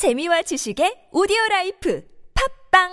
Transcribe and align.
재미와 0.00 0.40
지식의 0.40 1.12
오디오 1.12 1.36
라이프 1.50 2.02
팝빵 2.72 2.88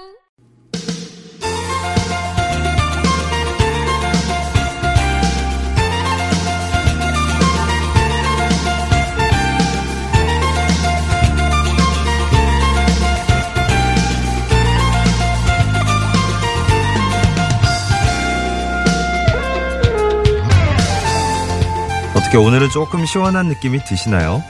어떻게 22.18 22.36
오늘은 22.36 22.70
조금 22.72 23.06
시원한 23.06 23.48
느낌이 23.48 23.86
드시나요? 23.86 24.44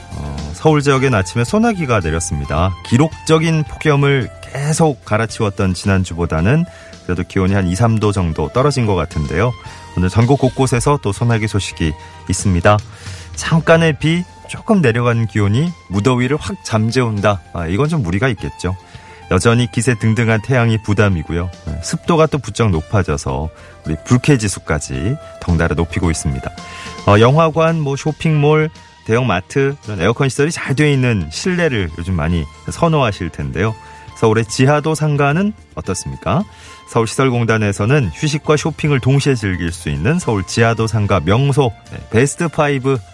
어, 0.58 0.62
서울 0.68 0.82
지역엔 0.82 1.14
아침에 1.14 1.44
소나기가 1.44 2.00
내렸습니다. 2.00 2.74
기록적인 2.86 3.64
폭염을 3.64 4.28
계속 4.42 5.04
갈아치웠던 5.04 5.74
지난주보다는 5.74 6.64
그래도 7.04 7.22
기온이 7.22 7.54
한 7.54 7.68
2, 7.68 7.74
3도 7.74 8.12
정도 8.12 8.48
떨어진 8.48 8.84
것 8.86 8.94
같은데요. 8.94 9.52
오늘 9.96 10.08
전국 10.08 10.38
곳곳에서 10.38 10.98
또 11.02 11.12
소나기 11.12 11.48
소식이 11.48 11.92
있습니다. 12.28 12.76
잠깐의 13.34 13.98
비, 13.98 14.24
조금 14.48 14.80
내려간 14.80 15.26
기온이 15.26 15.70
무더위를 15.90 16.36
확 16.38 16.56
잠재운다. 16.64 17.40
아, 17.52 17.66
이건 17.66 17.88
좀 17.88 18.02
무리가 18.02 18.28
있겠죠. 18.28 18.76
여전히 19.30 19.70
기세 19.70 19.94
등등한 19.94 20.40
태양이 20.42 20.78
부담이고요. 20.82 21.50
네, 21.66 21.80
습도가 21.82 22.26
또 22.26 22.38
부쩍 22.38 22.70
높아져서 22.70 23.50
우리 23.86 23.96
불쾌지수까지 24.04 25.16
덩달아 25.40 25.74
높이고 25.74 26.10
있습니다. 26.10 26.50
어, 27.06 27.20
영화관, 27.20 27.78
뭐 27.78 27.94
쇼핑몰, 27.96 28.70
대형 29.08 29.26
마트 29.26 29.74
이런 29.86 30.02
에어컨 30.02 30.28
시설이 30.28 30.52
잘 30.52 30.76
되어 30.76 30.86
있는 30.86 31.28
실내를 31.30 31.88
요즘 31.96 32.12
많이 32.12 32.44
선호하실 32.70 33.30
텐데요. 33.30 33.74
서울의 34.16 34.44
지하도 34.44 34.94
상가는 34.94 35.54
어떻습니까? 35.74 36.44
서울시설공단에서는 36.90 38.10
휴식과 38.12 38.58
쇼핑을 38.58 39.00
동시에 39.00 39.34
즐길 39.34 39.72
수 39.72 39.88
있는 39.88 40.18
서울 40.18 40.44
지하도 40.44 40.86
상가 40.86 41.20
명소 41.20 41.72
네, 41.90 41.98
베스트 42.10 42.44
5 42.44 42.48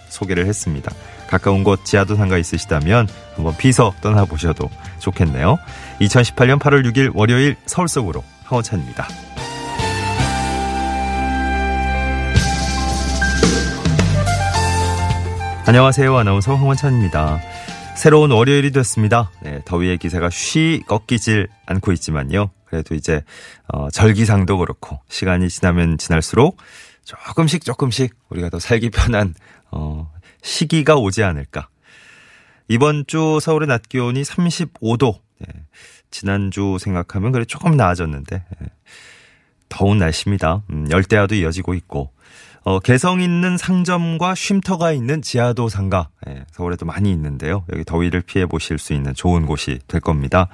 소개를 0.09 0.47
했습니다. 0.47 0.91
가까운 1.29 1.63
곳 1.63 1.85
지하도 1.85 2.17
상가 2.17 2.37
있으시다면 2.37 3.07
한번 3.35 3.55
비서 3.55 3.93
떠나보셔도 4.01 4.69
좋겠네요. 4.99 5.57
2018년 6.01 6.59
8월 6.59 6.85
6일 6.91 7.11
월요일 7.13 7.55
서울 7.67 7.87
속으로 7.87 8.21
황호찬입니다. 8.43 9.07
안녕하세요. 15.67 16.15
아나운서 16.15 16.53
황원찬입니다. 16.53 17.39
새로운 17.97 18.29
월요일이 18.29 18.71
됐습니다. 18.71 19.31
네, 19.41 19.63
더위의 19.65 19.97
기세가 19.97 20.29
쉬 20.29 20.83
꺾이질 20.87 21.47
않고 21.65 21.91
있지만요. 21.93 22.51
그래도 22.65 22.93
이제 22.93 23.23
어, 23.73 23.89
절기상도 23.89 24.59
그렇고 24.59 24.99
시간이 25.09 25.49
지나면 25.49 25.97
지날수록 25.97 26.57
조금씩 27.03 27.65
조금씩 27.65 28.13
우리가 28.29 28.51
더 28.51 28.59
살기 28.59 28.91
편한 28.91 29.33
어, 29.71 30.13
시기가 30.43 30.97
오지 30.97 31.23
않을까. 31.23 31.67
이번 32.67 33.05
주 33.07 33.39
서울의 33.41 33.67
낮 33.67 33.89
기온이 33.89 34.21
35도. 34.21 35.19
네, 35.39 35.47
지난주 36.11 36.77
생각하면 36.79 37.31
그래 37.31 37.43
조금 37.43 37.75
나아졌는데 37.75 38.35
네, 38.61 38.67
더운 39.67 39.97
날씨입니다. 39.97 40.61
음, 40.69 40.87
열대야도 40.91 41.33
이어지고 41.33 41.73
있고 41.73 42.11
어, 42.67 42.79
개성 42.79 43.21
있는 43.21 43.57
상점과 43.57 44.33
쉼터가 44.33 44.91
있는 44.91 45.21
지하도 45.21 45.69
상가 45.69 46.09
예, 46.27 46.45
서울에도 46.51 46.87
많이 46.87 47.11
있는데요. 47.11 47.63
여기 47.71 47.85
더위를 47.85 48.21
피해 48.21 48.47
보실 48.47 48.79
수 48.79 48.93
있는 48.93 49.13
좋은 49.13 49.45
곳이 49.45 49.77
될 49.87 50.01
겁니다. 50.01 50.47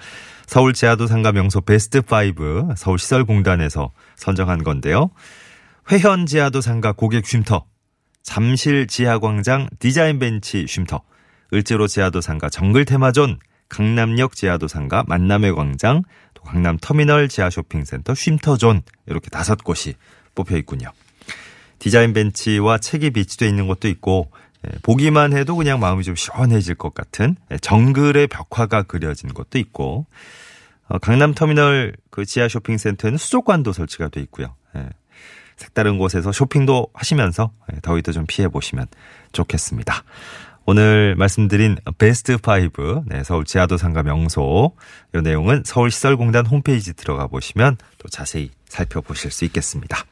서울 0.46 0.74
지하도 0.74 1.08
상가 1.08 1.32
명소 1.32 1.62
베스트 1.62 2.00
5 2.00 2.76
서울시설공단에서 2.76 3.92
선정한 4.18 4.64
건데요. 4.64 5.12
회현 5.90 6.26
지하도 6.26 6.60
상가 6.60 6.92
고객 6.92 7.26
쉼터, 7.26 7.64
잠실 8.24 8.88
지하광장 8.88 9.70
디자인 9.80 10.20
벤치 10.20 10.66
쉼터, 10.68 11.04
을지로 11.54 11.88
지하도 11.88 12.20
상가 12.20 12.50
정글 12.50 12.84
테마존, 12.84 13.40
강남역 13.70 14.36
지하도 14.36 14.68
상가 14.68 15.06
만남의 15.08 15.56
광장, 15.56 16.04
또 16.34 16.44
강남 16.44 16.78
터미널 16.78 17.30
지하 17.30 17.50
쇼핑센터 17.50 18.16
쉼터존 18.16 18.82
이렇게 19.06 19.30
다섯 19.30 19.64
곳이 19.64 19.96
뽑혀 20.36 20.58
있군요. 20.58 20.92
디자인 21.82 22.14
벤치와 22.14 22.78
책이 22.78 23.10
비치되어 23.10 23.50
있는 23.50 23.66
것도 23.66 23.88
있고 23.88 24.30
예, 24.68 24.78
보기만 24.84 25.34
해도 25.34 25.56
그냥 25.56 25.80
마음이 25.80 26.04
좀 26.04 26.16
시원해질 26.16 26.76
것 26.76 26.94
같은 26.94 27.36
예, 27.52 27.58
정글의 27.58 28.28
벽화가 28.28 28.84
그려진 28.84 29.34
것도 29.34 29.58
있고 29.58 30.06
어, 30.88 31.00
강남 31.00 31.34
터미널 31.34 31.96
그 32.12 32.24
지하 32.24 32.48
쇼핑센터에는 32.48 33.18
수족관도 33.18 33.74
설치가 33.74 34.10
돼 34.10 34.22
있고요. 34.22 34.56
예, 34.76 34.90
색다른 35.58 35.98
곳에서 35.98 36.32
쇼핑도 36.32 36.90
하시면서 36.94 37.52
더위도 37.82 38.12
좀 38.12 38.26
피해 38.28 38.48
보시면 38.48 38.86
좋겠습니다. 39.32 40.04
오늘 40.68 41.16
말씀드린 41.16 41.78
베스트 41.98 42.34
5 42.34 43.06
네, 43.08 43.24
서울 43.24 43.44
지하도 43.44 43.78
상가 43.78 44.04
명소 44.04 44.76
이 45.16 45.22
내용은 45.24 45.64
서울시설공단 45.66 46.46
홈페이지 46.46 46.94
들어가 46.94 47.26
보시면 47.26 47.78
또 47.98 48.08
자세히 48.08 48.52
살펴보실 48.68 49.32
수 49.32 49.46
있겠습니다. 49.46 50.06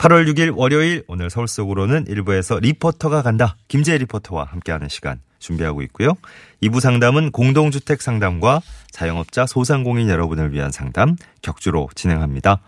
8월 0.00 0.26
6일 0.32 0.56
월요일 0.56 1.04
오늘 1.08 1.28
서울 1.28 1.46
속으로는 1.46 2.06
1부에서 2.06 2.58
리포터가 2.62 3.20
간다. 3.20 3.58
김재 3.68 3.98
리포터와 3.98 4.44
함께하는 4.44 4.88
시간 4.88 5.20
준비하고 5.40 5.82
있고요. 5.82 6.14
2부 6.62 6.80
상담은 6.80 7.30
공동주택 7.30 8.00
상담과 8.00 8.62
자영업자 8.92 9.44
소상공인 9.44 10.08
여러분을 10.08 10.54
위한 10.54 10.72
상담 10.72 11.16
격주로 11.42 11.90
진행합니다. 11.94 12.62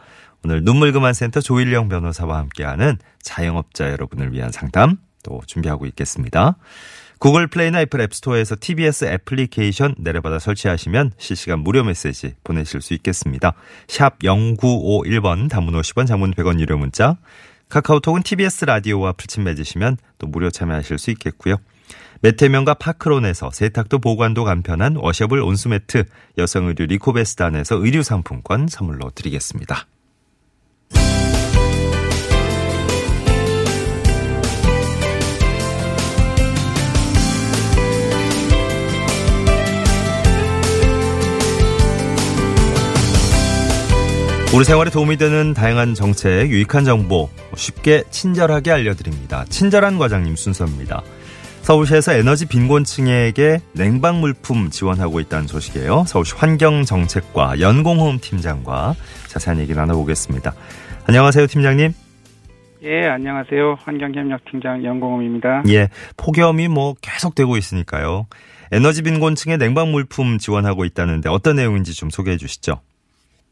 오늘 0.45 0.63
눈물그만 0.63 1.15
센터 1.15 1.41
조일령 1.41 1.89
변호사와 1.89 2.37
함께하는 2.37 2.99
자영업자 3.23 3.91
여러분을 3.91 4.35
위한 4.35 4.53
상담 4.53 4.99
또 5.23 5.41
준비하고 5.47 5.87
있겠습니다. 5.87 6.57
구글 7.23 7.47
플레이나 7.47 7.81
애플 7.83 8.01
앱스토어에서 8.01 8.57
TBS 8.59 9.05
애플리케이션 9.05 9.95
내려받아 9.97 10.41
설치하시면 10.41 11.13
실시간 11.19 11.61
무료 11.61 11.85
메시지 11.85 12.35
보내실 12.43 12.81
수 12.81 12.95
있겠습니다. 12.95 13.53
샵 13.87 14.19
0951번 14.19 15.49
단문 15.49 15.81
50원 15.81 16.09
장문 16.09 16.35
100원 16.35 16.59
유료 16.59 16.77
문자 16.77 17.17
카카오톡은 17.69 18.25
TBS 18.25 18.65
라디오와 18.65 19.13
플친 19.13 19.45
맺으시면 19.45 19.99
또 20.19 20.27
무료 20.27 20.51
참여하실 20.51 20.99
수 20.99 21.13
있겠고요. 21.13 21.59
메테면과 22.23 22.75
파크론에서 22.75 23.53
세탁도 23.53 24.01
보관도 24.01 24.43
간편한 24.43 24.97
washable 24.97 25.41
온수매트 25.43 26.03
여성 26.39 26.67
의류 26.67 26.87
리코베스단에서 26.87 27.77
의류 27.77 28.03
상품권 28.03 28.67
선물로 28.67 29.11
드리겠습니다. 29.11 29.87
우리 44.55 44.67
생활에 44.67 44.91
도움이 44.91 45.17
되는 45.17 45.55
다양한 45.55 45.95
정책, 45.95 46.51
유익한 46.51 46.85
정보 46.85 47.31
쉽게 47.57 48.05
친절하게 48.11 48.71
알려드립니다. 48.71 49.47
친절한 49.49 49.97
과장님 49.97 50.37
순서입니다. 50.37 51.03
서울시에서 51.63 52.13
에너지 52.13 52.47
빈곤층에게 52.47 53.61
냉방 53.73 54.21
물품 54.21 54.69
지원하고 54.69 55.21
있다는 55.21 55.47
소식이에요. 55.47 56.05
서울시 56.07 56.35
환경정책과 56.35 57.61
연공홈 57.61 58.19
팀장과 58.21 58.95
자세한 59.29 59.59
얘기 59.61 59.73
나눠보겠습니다. 59.73 60.53
안녕하세요, 61.07 61.47
팀장님. 61.47 61.95
예, 62.83 63.07
안녕하세요. 63.07 63.79
환경협력팀장 63.79 64.85
연공홈입니다. 64.85 65.63
예, 65.69 65.89
폭염이 66.19 66.69
뭐 66.69 66.95
계속되고 67.01 67.57
있으니까요. 67.57 68.27
에너지 68.71 69.01
빈곤층에 69.01 69.57
냉방 69.57 69.93
물품 69.93 70.37
지원하고 70.37 70.85
있다는데 70.85 71.31
어떤 71.31 71.57
내용인지 71.57 71.95
좀 71.95 72.11
소개해 72.11 72.37
주시죠. 72.37 72.81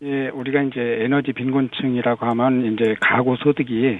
예, 0.03 0.29
우리가 0.29 0.63
이제 0.63 0.81
에너지 1.03 1.33
빈곤층이라고 1.33 2.25
하면 2.27 2.73
이제 2.73 2.97
가구 3.01 3.37
소득이 3.37 3.99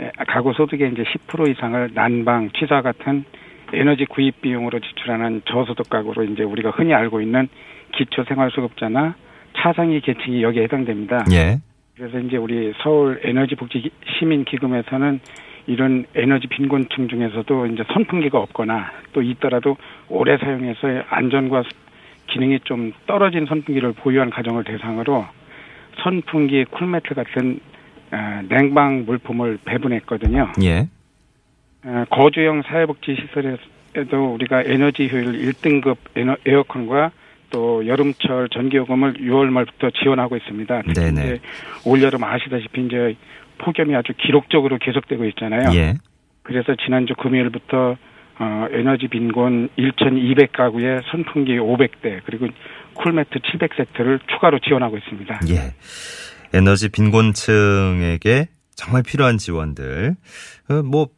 예, 0.00 0.10
가구 0.26 0.54
소득의 0.54 0.92
이제 0.92 1.04
10% 1.04 1.50
이상을 1.50 1.90
난방, 1.92 2.50
취사 2.52 2.80
같은 2.80 3.24
에너지 3.74 4.06
구입 4.06 4.40
비용으로 4.40 4.80
지출하는 4.80 5.42
저소득 5.44 5.90
가구로 5.90 6.24
이제 6.24 6.42
우리가 6.44 6.70
흔히 6.70 6.94
알고 6.94 7.20
있는 7.20 7.48
기초 7.92 8.24
생활 8.24 8.50
수급자나 8.50 9.16
차상위 9.58 10.00
계층이 10.00 10.42
여기에 10.42 10.62
해당됩니다. 10.62 11.24
예. 11.32 11.58
그래서 11.94 12.18
이제 12.20 12.38
우리 12.38 12.72
서울 12.82 13.20
에너지 13.22 13.54
복지 13.54 13.90
시민 14.18 14.44
기금에서는 14.44 15.20
이런 15.66 16.06
에너지 16.14 16.46
빈곤층 16.46 17.08
중에서도 17.08 17.66
이제 17.66 17.84
선풍기가 17.92 18.38
없거나 18.38 18.92
또 19.12 19.20
있더라도 19.20 19.76
오래 20.08 20.38
사용해서 20.38 21.02
안전과 21.10 21.64
기능이 22.28 22.60
좀 22.64 22.92
떨어진 23.06 23.46
선풍기를 23.46 23.92
보유한 23.92 24.30
가정을 24.30 24.64
대상으로 24.64 25.26
선풍기, 26.02 26.64
쿨매트 26.64 27.14
같은 27.14 27.60
어, 28.10 28.40
냉방 28.48 29.04
물품을 29.04 29.58
배분했거든요. 29.64 30.52
예. 30.62 30.88
어, 31.84 32.04
거주형 32.10 32.62
사회복지 32.62 33.16
시설에 33.16 33.56
때도 33.92 34.34
우리가 34.34 34.62
에너지 34.64 35.08
효율 35.08 35.32
1등급 35.32 35.96
에어컨과 36.46 37.10
또 37.50 37.86
여름철 37.86 38.50
전기요금을 38.50 39.14
6월 39.14 39.46
말부터 39.46 39.90
지원하고 39.90 40.36
있습니다. 40.36 40.82
네네. 40.94 41.38
올 41.86 42.02
여름 42.02 42.24
아시다시피 42.24 42.86
이제 42.86 43.16
폭염이 43.58 43.94
아주 43.94 44.12
기록적으로 44.16 44.78
계속되고 44.78 45.24
있잖아요. 45.26 45.70
예. 45.74 45.94
그래서 46.42 46.74
지난주 46.84 47.14
금요일부터 47.14 47.96
어, 48.40 48.66
에너지 48.72 49.08
빈곤 49.08 49.68
1,200가구에 49.78 51.02
선풍기 51.10 51.58
500대 51.58 52.20
그리고 52.24 52.46
쿨매트 52.94 53.38
700세트를 53.40 54.20
추가로 54.32 54.60
지원하고 54.60 54.96
있습니다. 54.98 55.40
예. 55.48 55.74
에너지 56.54 56.88
빈곤층에게 56.88 58.46
정말 58.74 59.02
필요한 59.02 59.38
지원들. 59.38 60.14
어, 60.70 60.82
뭐 60.82 61.08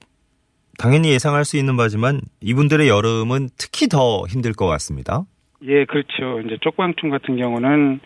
당연히 0.79 1.11
예상할 1.13 1.45
수 1.45 1.59
있는 1.59 1.77
바지만 1.77 2.21
이분들의 2.41 2.89
여름은 2.89 3.51
특히 3.59 3.87
더 3.87 4.25
힘들 4.27 4.53
것 4.55 4.67
같습니다. 4.67 5.25
예, 5.63 5.85
그렇죠. 5.85 6.41
이제 6.41 6.57
쪽방촌 6.63 7.11
같은 7.11 7.37
경우는 7.37 8.01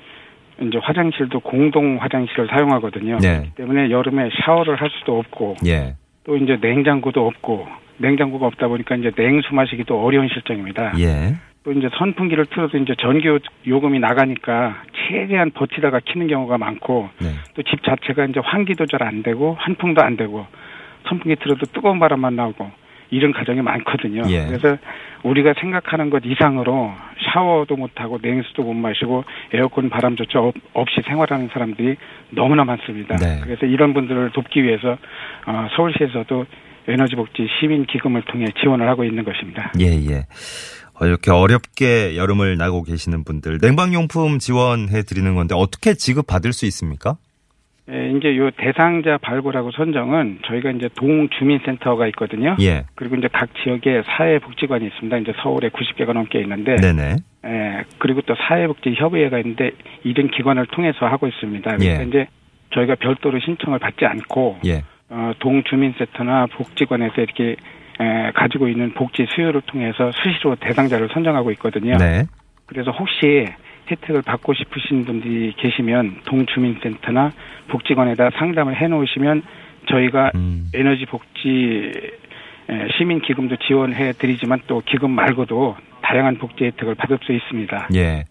이제 0.60 0.78
화장실도 0.82 1.40
공동 1.40 1.98
화장실을 2.00 2.48
사용하거든요. 2.48 3.18
네. 3.18 3.52
때문에 3.56 3.90
여름에 3.90 4.30
샤워를 4.44 4.74
할 4.76 4.90
수도 4.98 5.18
없고 5.18 5.56
예. 5.66 5.96
또 6.24 6.36
이제 6.36 6.58
냉장고도 6.60 7.26
없고 7.26 7.66
냉장고가 7.98 8.46
없다 8.46 8.68
보니까 8.68 8.96
이제 8.96 9.12
냉수 9.14 9.54
마시기도 9.54 10.02
어려운 10.02 10.28
실정입니다. 10.28 10.94
예. 10.98 11.34
또 11.62 11.72
이제 11.72 11.88
선풍기를 11.96 12.46
틀어도 12.46 12.76
이제 12.78 12.94
전기 12.98 13.28
요금이 13.66 13.98
나가니까 13.98 14.82
최대한 14.92 15.50
버티다가 15.50 16.00
키는 16.00 16.26
경우가 16.26 16.58
많고 16.58 17.08
네. 17.20 17.28
또집 17.54 17.82
자체가 17.84 18.26
이제 18.26 18.40
환기도 18.40 18.86
잘 18.86 19.02
안 19.02 19.22
되고 19.22 19.56
환풍도 19.58 20.02
안 20.02 20.16
되고 20.16 20.46
선풍기 21.08 21.36
틀어도 21.36 21.66
뜨거운 21.72 21.98
바람만 21.98 22.36
나오고 22.36 22.70
이런 23.14 23.32
가정이 23.32 23.62
많거든요. 23.62 24.22
예. 24.28 24.46
그래서 24.46 24.76
우리가 25.22 25.54
생각하는 25.60 26.10
것 26.10 26.22
이상으로 26.24 26.92
샤워도 27.32 27.76
못하고 27.76 28.18
냉수도 28.20 28.62
못 28.62 28.74
마시고 28.74 29.24
에어컨 29.52 29.88
바람조차 29.88 30.38
없- 30.40 30.54
없이 30.72 31.00
생활하는 31.06 31.48
사람들이 31.52 31.96
너무나 32.30 32.64
많습니다. 32.64 33.16
네. 33.16 33.40
그래서 33.42 33.66
이런 33.66 33.94
분들을 33.94 34.30
돕기 34.32 34.62
위해서 34.64 34.98
어, 35.46 35.68
서울시에서도 35.76 36.46
에너지복지 36.88 37.48
시민 37.58 37.86
기금을 37.86 38.22
통해 38.22 38.46
지원을 38.60 38.88
하고 38.88 39.04
있는 39.04 39.24
것입니다. 39.24 39.72
예, 39.80 39.86
예. 39.86 40.26
어, 41.00 41.06
이렇게 41.06 41.30
어렵게 41.30 42.16
여름을 42.16 42.56
나고 42.56 42.82
계시는 42.82 43.24
분들 43.24 43.58
냉방용품 43.62 44.38
지원해 44.38 45.02
드리는 45.02 45.34
건데 45.34 45.54
어떻게 45.56 45.94
지급받을 45.94 46.52
수 46.52 46.66
있습니까? 46.66 47.16
예, 47.90 48.12
이제 48.16 48.36
요 48.38 48.50
대상자 48.50 49.18
발굴하고 49.18 49.70
선정은 49.72 50.38
저희가 50.46 50.70
이제 50.70 50.88
동주민센터가 50.94 52.06
있거든요. 52.08 52.56
예. 52.60 52.84
그리고 52.94 53.16
이제 53.16 53.28
각 53.30 53.50
지역에 53.62 54.02
사회복지관이 54.06 54.86
있습니다. 54.86 55.16
이제 55.18 55.32
서울에 55.42 55.68
90개가 55.68 56.14
넘게 56.14 56.40
있는데, 56.40 56.76
네네. 56.76 57.16
예, 57.44 57.84
그리고 57.98 58.22
또 58.22 58.34
사회복지협의회가 58.34 59.38
있는데 59.40 59.72
이런 60.02 60.30
기관을 60.30 60.66
통해서 60.66 61.06
하고 61.06 61.26
있습니다. 61.26 61.76
그래서 61.76 62.02
예. 62.02 62.06
이제 62.06 62.26
저희가 62.72 62.94
별도로 62.94 63.38
신청을 63.40 63.78
받지 63.78 64.06
않고 64.06 64.60
예. 64.64 64.82
어, 65.10 65.32
동주민센터나 65.38 66.46
복지관에서 66.46 67.20
이렇게 67.20 67.56
에, 68.00 68.30
가지고 68.34 68.68
있는 68.68 68.92
복지 68.94 69.26
수요를 69.34 69.60
통해서 69.66 70.10
수시로 70.12 70.56
대상자를 70.56 71.10
선정하고 71.12 71.50
있거든요. 71.52 71.96
네. 71.98 72.24
그래서 72.66 72.90
혹시 72.90 73.46
혜택을 73.90 74.22
받고 74.22 74.54
싶으신 74.54 75.04
분들이 75.04 75.52
계시면 75.56 76.22
동주민센터나 76.24 77.32
복지관에다 77.68 78.30
상담을 78.38 78.76
해놓으시면 78.76 79.42
저희가 79.88 80.30
음. 80.34 80.70
에너지 80.74 81.04
복지 81.06 81.92
에, 82.70 82.88
시민 82.96 83.20
기금도 83.20 83.56
지원해 83.66 84.12
드리지만 84.12 84.60
또 84.66 84.82
기금 84.86 85.10
말고도 85.10 85.76
다양한 86.02 86.38
복지 86.38 86.64
혜택을 86.64 86.94
받을 86.94 87.18
수 87.22 87.32
있습니다. 87.32 87.88
예. 87.94 88.24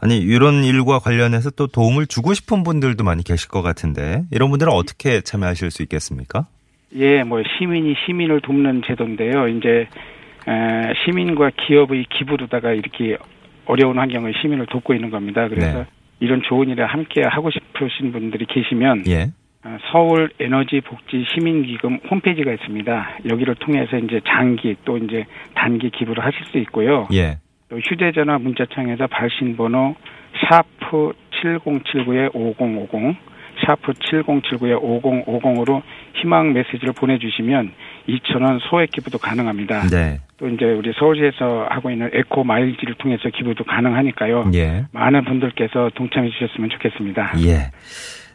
아니 0.00 0.18
이런 0.18 0.64
일과 0.64 0.98
관련해서 0.98 1.50
또 1.50 1.66
도움을 1.66 2.06
주고 2.06 2.34
싶은 2.34 2.62
분들도 2.62 3.02
많이 3.04 3.24
계실 3.24 3.48
것 3.48 3.62
같은데 3.62 4.22
이런 4.30 4.50
분들은 4.50 4.72
어떻게 4.72 5.20
참여하실 5.20 5.70
수 5.70 5.82
있겠습니까? 5.82 6.46
예, 6.96 7.22
뭐 7.24 7.42
시민이 7.42 7.94
시민을 8.04 8.40
돕는 8.40 8.82
제도인데요. 8.86 9.48
이제 9.48 9.88
에, 10.46 10.94
시민과 11.04 11.50
기업의 11.56 12.06
기부로다가 12.10 12.72
이렇게 12.72 13.16
어려운 13.66 13.98
환경의 13.98 14.34
시민을 14.40 14.66
돕고 14.66 14.94
있는 14.94 15.10
겁니다. 15.10 15.48
그래서 15.48 15.78
네. 15.78 15.86
이런 16.20 16.42
좋은 16.42 16.68
일에 16.68 16.82
함께 16.82 17.22
하고 17.22 17.50
싶으신 17.50 18.12
분들이 18.12 18.46
계시면 18.46 19.04
예. 19.08 19.30
어, 19.64 19.78
서울 19.90 20.30
에너지 20.38 20.80
복지 20.80 21.24
시민기금 21.32 22.00
홈페이지가 22.10 22.52
있습니다. 22.52 23.18
여기를 23.30 23.54
통해서 23.56 23.96
이제 23.98 24.20
장기 24.26 24.76
또 24.84 24.98
이제 24.98 25.24
단기 25.54 25.90
기부를 25.90 26.24
하실 26.24 26.44
수 26.46 26.58
있고요. 26.58 27.08
예. 27.12 27.38
또 27.68 27.78
휴대전화 27.78 28.38
문자창에서 28.38 29.06
발신번호 29.06 29.96
샤프 30.48 31.12
7079에 31.30 32.30
5050 32.34 33.16
샤프 33.66 33.92
7079에 33.92 34.80
5050으로 34.80 35.82
희망 36.20 36.52
메시지를 36.52 36.92
보내주시면 36.92 37.72
2,000원 38.08 38.60
소액 38.68 38.90
기부도 38.90 39.18
가능합니다. 39.18 39.88
네. 39.88 40.20
또 40.36 40.48
이제 40.48 40.64
우리 40.64 40.92
서울시에서 40.98 41.66
하고 41.70 41.90
있는 41.90 42.10
에코 42.12 42.44
마일리지를 42.44 42.96
통해서 42.96 43.28
기부도 43.28 43.64
가능하니까요. 43.64 44.50
예. 44.54 44.86
많은 44.92 45.24
분들께서 45.24 45.90
동참해 45.94 46.30
주셨으면 46.30 46.70
좋겠습니다. 46.70 47.34
예. 47.46 47.70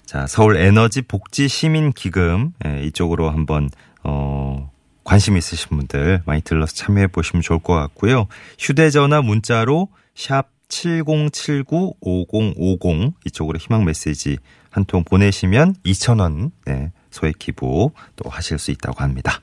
자, 0.05 0.25
서울 0.27 0.57
에너지 0.57 1.01
복지 1.03 1.47
시민 1.47 1.91
기금 1.91 2.51
예, 2.65 2.81
이쪽으로 2.83 3.29
한번 3.29 3.69
어 4.03 4.71
관심 5.03 5.37
있으신 5.37 5.77
분들 5.77 6.21
많이 6.25 6.41
들러서 6.41 6.73
참여해 6.73 7.07
보시면 7.07 7.41
좋을 7.41 7.59
것 7.59 7.73
같고요. 7.73 8.27
휴대 8.57 8.89
전화 8.89 9.21
문자로 9.21 9.89
샵 10.15 10.47
70795050 10.69 13.13
이쪽으로 13.25 13.57
희망 13.57 13.83
메시지 13.85 14.37
한 14.69 14.85
통 14.85 15.03
보내시면 15.03 15.75
2,000원 15.85 16.51
네, 16.65 16.91
소액 17.11 17.39
기부 17.39 17.91
또 18.15 18.29
하실 18.29 18.57
수 18.59 18.71
있다고 18.71 19.01
합니다. 19.03 19.39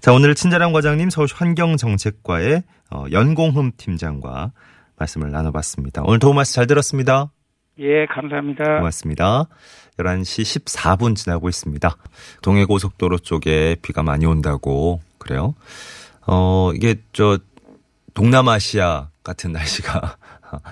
자, 0.00 0.12
오늘 0.12 0.34
친절한 0.34 0.72
과장님 0.72 1.10
서울시 1.10 1.34
환경정책과의 1.34 2.62
어, 2.90 3.04
연공흠 3.10 3.72
팀장과 3.76 4.52
말씀을 4.96 5.30
나눠봤습니다. 5.30 6.02
오늘 6.04 6.18
도움 6.18 6.36
말씀 6.36 6.54
잘 6.56 6.66
들었습니다. 6.66 7.30
예, 7.78 8.06
감사합니다. 8.06 8.64
고맙습니다. 8.78 9.44
11시 9.98 10.64
14분 10.64 11.16
지나고 11.16 11.48
있습니다. 11.48 11.96
동해고속도로 12.42 13.18
쪽에 13.18 13.76
비가 13.82 14.02
많이 14.02 14.26
온다고 14.26 15.00
그래요. 15.18 15.54
어, 16.26 16.70
이게 16.74 16.96
저 17.12 17.38
동남아시아 18.14 19.08
같은 19.24 19.50
날씨가 19.52 20.16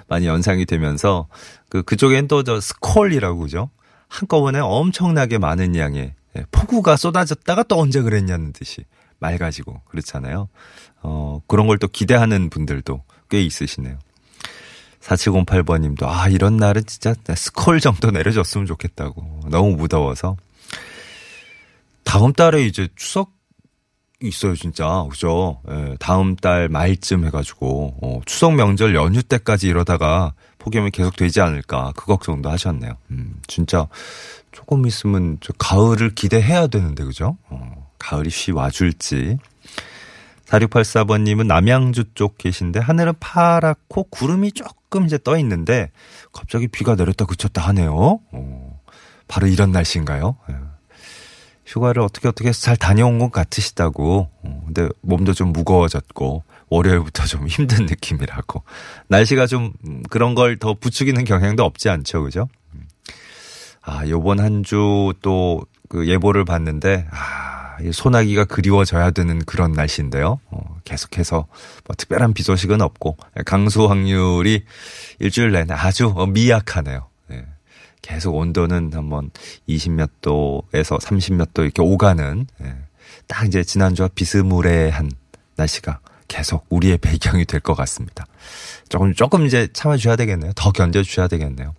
많이 0.08 0.26
연상이 0.26 0.64
되면서 0.64 1.26
그 1.68 1.82
그쪽엔 1.82 2.28
또 2.28 2.42
저 2.44 2.61
스콜이라고 2.61 3.38
그죠? 3.40 3.71
한꺼번에 4.12 4.59
엄청나게 4.61 5.38
많은 5.38 5.75
양의 5.75 6.14
예, 6.37 6.45
폭우가 6.50 6.97
쏟아졌다가 6.97 7.62
또 7.62 7.78
언제 7.78 8.02
그랬냐는 8.02 8.52
듯이 8.52 8.85
맑아지고 9.19 9.81
그렇잖아요. 9.87 10.49
어, 11.02 11.40
그런 11.47 11.66
걸 11.66 11.78
또 11.78 11.88
기대하는 11.88 12.50
분들도 12.50 13.02
꽤 13.31 13.42
있으시네요. 13.42 13.99
4708번 15.00 15.81
님도, 15.81 16.09
아, 16.09 16.28
이런 16.28 16.59
날은 16.59 16.85
진짜 16.87 17.14
스콜 17.35 17.81
정도 17.81 18.11
내려줬으면 18.11 18.66
좋겠다고. 18.66 19.49
너무 19.50 19.76
무더워서. 19.76 20.37
다음 22.04 22.33
달에 22.33 22.64
이제 22.64 22.88
추석 22.95 23.33
있어요, 24.21 24.54
진짜. 24.54 25.07
그죠? 25.11 25.61
예, 25.71 25.97
다음 25.99 26.37
달 26.37 26.69
말쯤 26.69 27.25
해가지고, 27.26 27.97
어, 28.02 28.21
추석 28.26 28.54
명절 28.54 28.95
연휴 28.95 29.23
때까지 29.23 29.66
이러다가 29.69 30.35
폭염이 30.62 30.90
계속 30.92 31.16
되지 31.16 31.40
않을까. 31.40 31.92
그 31.97 32.07
걱정도 32.07 32.49
하셨네요. 32.50 32.92
음, 33.11 33.35
진짜 33.49 33.88
조금 34.52 34.87
있으면 34.87 35.38
저 35.40 35.52
가을을 35.59 36.14
기대해야 36.14 36.69
되는데, 36.69 37.04
그죠? 37.04 37.37
어, 37.49 37.90
가을이 37.99 38.31
쉬 38.31 38.52
와줄지. 38.52 39.38
4684번님은 40.47 41.47
남양주 41.47 42.14
쪽 42.14 42.37
계신데 42.37 42.78
하늘은 42.78 43.14
파랗고 43.21 44.04
구름이 44.04 44.52
조금 44.52 45.07
이제 45.07 45.19
떠 45.23 45.38
있는데 45.38 45.90
갑자기 46.33 46.69
비가 46.69 46.95
내렸다 46.95 47.25
그쳤다 47.25 47.62
하네요. 47.69 48.21
어, 48.33 48.81
바로 49.28 49.47
이런 49.47 49.73
날씨인가요? 49.73 50.37
예. 50.50 50.54
휴가를 51.64 52.02
어떻게 52.02 52.28
어떻게 52.28 52.50
해서 52.50 52.61
잘 52.61 52.76
다녀온 52.76 53.19
것 53.19 53.33
같으시다고. 53.33 54.28
어, 54.42 54.62
근데 54.66 54.88
몸도 55.00 55.33
좀 55.33 55.52
무거워졌고 55.52 56.45
월요일부터 56.73 57.26
좀 57.26 57.47
힘든 57.49 57.87
느낌이라고. 57.87 58.62
날씨가 59.09 59.47
좀 59.47 59.73
음, 59.87 60.02
그런 60.11 60.35
걸 60.35 60.59
더 60.59 60.75
부추기는 60.75 61.25
경향도 61.25 61.64
없지 61.64 61.88
않죠, 61.91 62.23
그죠? 62.25 62.49
음. 62.75 62.87
아, 63.83 64.07
요번 64.09 64.41
한 64.41 64.62
주 64.62 65.12
또 65.23 65.64
그 65.88 66.09
예보를 66.09 66.47
봤는데 66.47 67.07
아, 67.11 67.76
이 67.83 67.93
소나기가 67.93 68.47
그리워져야 68.47 69.11
되는 69.11 69.41
그런 69.45 69.73
날씨인데요. 69.73 70.41
어, 70.50 70.76
계속해서 70.85 71.47
뭐 71.85 71.97
특별한 71.99 72.33
비 72.33 72.43
소식은 72.43 72.81
없고 72.81 73.19
강수 73.45 73.85
확률이 73.91 74.64
일주일 75.19 75.52
내내 75.52 75.75
아주 75.75 76.11
어, 76.17 76.25
미약하네요. 76.26 77.09
예. 77.33 77.45
계속 78.00 78.35
온도는 78.37 78.93
한번 78.95 79.31
20몇 79.69 80.09
도에서 80.23 80.97
30몇 80.97 81.52
도 81.52 81.62
이렇게 81.64 81.83
오가는 81.83 82.47
예. 82.62 82.75
딱 83.26 83.47
이제 83.47 83.62
지난주와 83.62 84.09
비스무레한 84.14 85.11
날씨가 85.57 86.00
계속 86.33 86.65
우리의 86.71 86.97
배경이 86.99 87.45
될 87.45 87.61
것 87.61 87.75
같습니다. 87.75 88.25
조금 88.89 89.12
조금 89.15 89.45
이제 89.47 89.69
참아주셔야 89.73 90.17
되겠네요. 90.17 90.53
더 90.57 90.73
견뎌주셔야 90.73 91.29
되겠네요. 91.29 91.75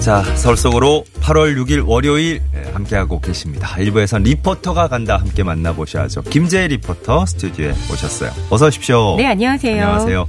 자, 0.00 0.22
서울 0.34 0.56
속으로 0.56 1.04
8월 1.20 1.56
6일 1.62 1.86
월요일 1.86 2.40
예, 2.54 2.70
함께하고 2.72 3.20
계십니다. 3.20 3.68
1부에선 3.76 4.22
리포터가 4.22 4.88
간다 4.88 5.18
함께 5.18 5.42
만나보셔야죠. 5.42 6.22
김재희 6.22 6.68
리포터 6.68 7.26
스튜디오에 7.26 7.74
오셨어요. 7.92 8.30
어서 8.48 8.66
오십시오. 8.68 9.16
네, 9.18 9.26
안녕하세요. 9.26 9.72
안녕하세요. 9.82 10.26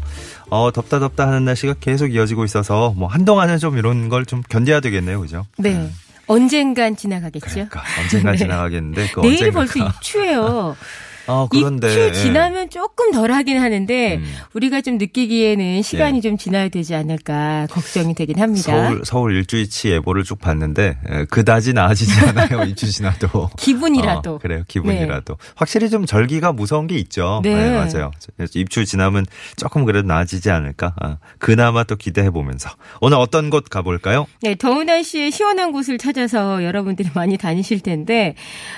어, 0.51 0.69
덥다 0.71 0.99
덥다 0.99 1.27
하는 1.27 1.45
날씨가 1.45 1.75
계속 1.79 2.13
이어지고 2.13 2.43
있어서 2.45 2.93
뭐 2.95 3.07
한동안은 3.07 3.57
좀 3.57 3.77
이런 3.77 4.09
걸 4.09 4.25
좀 4.25 4.43
견뎌야 4.47 4.79
되겠네요. 4.81 5.19
그죠? 5.21 5.47
네. 5.57 5.89
언젠간 6.27 6.95
지나가겠죠. 6.95 7.47
그러니까 7.49 7.81
언젠간 7.99 8.33
네. 8.35 8.37
지나가겠는데 8.37 9.07
그 9.13 9.19
내일이 9.21 9.49
언젠가가- 9.49 9.53
벌써 9.53 9.79
입추예요. 9.79 10.75
어, 11.31 11.47
그런데 11.49 12.07
입추 12.07 12.21
지나면 12.23 12.69
조금 12.69 13.11
덜 13.11 13.31
하긴 13.31 13.57
하는데 13.59 14.15
음. 14.17 14.33
우리가 14.53 14.81
좀 14.81 14.97
느끼기에는 14.97 15.81
시간이 15.81 16.17
예. 16.17 16.21
좀 16.21 16.37
지나야 16.37 16.69
되지 16.69 16.93
않을까 16.95 17.67
걱정이 17.71 18.13
되긴 18.13 18.39
합니다. 18.39 18.61
서울 18.71 19.01
서울 19.05 19.35
일주일치 19.37 19.89
예보를 19.91 20.23
쭉 20.23 20.39
봤는데 20.39 20.97
에, 21.07 21.25
그다지 21.25 21.73
나아지지 21.73 22.11
않아요. 22.27 22.63
일주 22.63 22.91
지나도. 22.91 23.49
기분이라도. 23.57 24.35
어, 24.35 24.37
그래요. 24.39 24.63
기분이라도. 24.67 25.37
확실히 25.55 25.89
좀 25.89 26.05
절기가 26.05 26.51
무서운 26.51 26.87
게 26.87 26.95
있죠. 26.95 27.39
네. 27.43 27.71
맞아요. 27.75 28.11
그래서 28.35 28.59
입추 28.59 28.85
지나면 28.85 29.25
조금 29.55 29.85
그래도 29.85 30.07
나아지지 30.07 30.49
않을까. 30.51 30.93
아, 30.99 31.17
그나마 31.39 31.83
또 31.83 31.95
기대해 31.95 32.29
보면서 32.29 32.69
오늘 32.99 33.17
어떤 33.17 33.49
곳 33.49 33.69
가볼까요? 33.69 34.27
네, 34.41 34.55
더운 34.55 34.87
날씨에 34.87 35.29
시원한 35.29 35.71
곳을 35.71 35.97
찾아서 35.97 36.63
여러분들이 36.63 37.09
많이 37.13 37.37
다니실 37.37 37.79
텐데, 37.81 38.35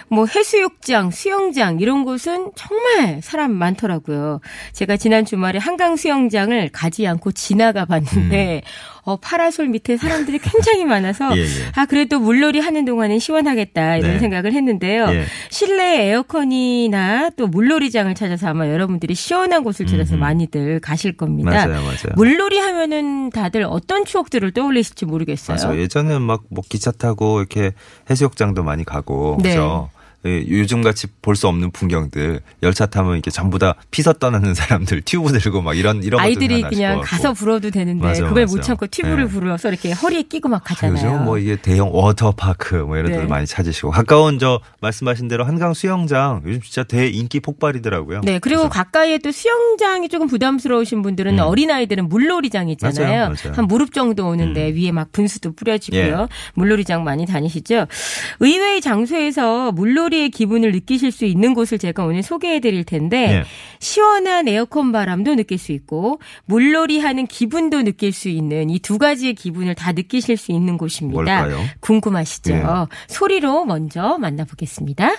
뭐 0.09 0.25
해수욕장, 0.25 1.11
수영장 1.11 1.79
이런 1.79 2.03
곳은 2.03 2.42
정말 2.55 3.21
사람 3.21 3.51
많더라고요. 3.53 4.39
제가 4.73 4.97
지난 4.97 5.25
주말에 5.25 5.59
한강 5.59 5.95
수영장을 5.95 6.69
가지 6.69 7.07
않고 7.07 7.31
지나가 7.31 7.85
봤는데, 7.85 8.63
어, 9.03 9.17
파라솔 9.17 9.67
밑에 9.67 9.97
사람들이 9.97 10.39
굉장히 10.39 10.85
많아서, 10.85 11.29
음. 11.31 11.35
예, 11.37 11.41
예. 11.41 11.71
아, 11.75 11.85
그래도 11.85 12.19
물놀이 12.19 12.59
하는 12.59 12.85
동안은 12.85 13.19
시원하겠다 13.19 13.97
이런 13.97 14.13
네. 14.13 14.19
생각을 14.19 14.53
했는데요. 14.53 15.07
예. 15.09 15.25
실내 15.49 16.09
에어컨이나 16.09 17.31
또 17.31 17.47
물놀이장을 17.47 18.13
찾아서 18.15 18.47
아마 18.47 18.67
여러분들이 18.69 19.13
시원한 19.15 19.63
곳을 19.63 19.85
찾아서 19.85 20.15
음흠. 20.15 20.21
많이들 20.21 20.79
가실 20.79 21.17
겁니다. 21.17 21.51
맞아요, 21.51 21.81
맞아요. 21.81 22.13
물놀이 22.15 22.59
하면은 22.59 23.29
다들 23.29 23.63
어떤 23.63 24.05
추억들을 24.05 24.51
떠올리실지 24.51 25.05
모르겠어요. 25.05 25.57
맞아요. 25.61 25.81
예전에는 25.81 26.21
막뭐 26.21 26.63
기차 26.69 26.91
타고 26.91 27.39
이렇게 27.39 27.71
해수욕장도 28.09 28.63
많이 28.63 28.83
가고 28.83 29.37
네. 29.41 29.49
그죠. 29.49 29.89
예, 30.25 30.45
요즘 30.47 30.81
같이 30.81 31.07
볼 31.21 31.35
수 31.35 31.47
없는 31.47 31.71
풍경들 31.71 32.39
열차 32.61 32.85
타면 32.85 33.13
이렇게 33.13 33.29
전부 33.31 33.57
다 33.59 33.75
피서 33.91 34.13
떠나는 34.13 34.53
사람들 34.53 35.01
튜브 35.01 35.31
들고 35.37 35.61
막 35.61 35.75
이런 35.77 36.03
이런 36.03 36.19
아이들이 36.21 36.61
그냥. 36.61 37.01
가서 37.03 37.33
불어도 37.33 37.71
되는데 37.71 38.03
맞아요, 38.03 38.27
그걸 38.29 38.45
맞아요. 38.45 38.55
못 38.55 38.61
참고 38.61 38.87
튜브를 38.87 39.25
네. 39.25 39.31
불어서 39.31 39.69
이렇게 39.69 39.91
허리에 39.91 40.21
끼고 40.23 40.47
막 40.49 40.63
가잖아요. 40.63 40.93
요즘 41.13 41.25
뭐 41.25 41.37
이게 41.39 41.55
대형 41.55 41.89
워터파크 41.93 42.75
뭐 42.75 42.97
이런 42.97 43.11
데를 43.11 43.23
네. 43.25 43.29
많이 43.29 43.45
찾으시고 43.47 43.89
가까운 43.91 44.37
저 44.39 44.59
말씀하신 44.81 45.27
대로 45.27 45.43
한강 45.45 45.73
수영장 45.73 46.41
요즘 46.45 46.61
진짜 46.61 46.83
대인기 46.83 47.39
폭발이더라고요. 47.39 48.21
네, 48.23 48.39
그리고 48.39 48.61
그래서 48.63 48.69
가까이에 48.69 49.17
또 49.17 49.31
수영장이 49.31 50.07
조금 50.09 50.27
부담스러우신 50.27 51.01
분들은 51.01 51.33
음. 51.39 51.39
어린 51.39 51.71
아이들은 51.71 52.07
물놀이장 52.09 52.69
있잖아요. 52.69 53.29
맞아요. 53.29 53.35
음. 53.47 53.53
한 53.55 53.65
무릎 53.67 53.91
정도 53.93 54.27
오는데 54.27 54.71
위에 54.75 54.91
막 54.91 55.11
분수도 55.11 55.53
뿌려지고요. 55.53 56.01
예. 56.21 56.27
물놀이장 56.53 57.03
많이 57.03 57.25
다니시죠? 57.25 57.87
의외의 58.39 58.81
장소에서 58.81 59.71
물놀이 59.71 60.12
의 60.13 60.29
기분을 60.29 60.71
느끼실 60.71 61.11
수 61.11 61.25
있는 61.25 61.53
곳을 61.55 61.79
제가 61.79 62.05
오늘 62.05 62.21
소개해 62.21 62.59
드릴 62.59 62.83
텐데 62.83 63.39
예. 63.39 63.43
시원한 63.79 64.47
에어컨 64.47 64.91
바람도 64.91 65.35
느낄 65.35 65.57
수 65.57 65.71
있고 65.71 66.19
물놀이 66.45 66.99
하는 66.99 67.25
기분도 67.25 67.81
느낄 67.81 68.11
수 68.13 68.29
있는 68.29 68.69
이 68.69 68.79
두 68.79 68.97
가지의 68.99 69.33
기분을 69.33 69.73
다 69.75 69.91
느끼실 69.93 70.37
수 70.37 70.51
있는 70.51 70.77
곳입니다. 70.77 71.13
뭘까요? 71.41 71.57
궁금하시죠? 71.79 72.53
예. 72.53 72.63
소리로 73.07 73.65
먼저 73.65 74.17
만나보겠습니다. 74.19 75.09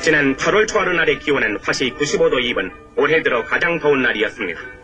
지난 0.00 0.36
8월 0.36 0.66
초하루 0.66 0.94
날의 0.94 1.18
기온은 1.18 1.58
화씨 1.62 1.92
95도 1.94 2.34
2분, 2.40 2.70
올해 2.96 3.22
들어 3.22 3.44
가장 3.44 3.78
더운 3.78 4.02
날이었습니다. 4.02 4.77